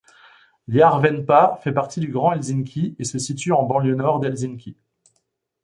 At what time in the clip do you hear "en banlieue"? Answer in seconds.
3.51-3.93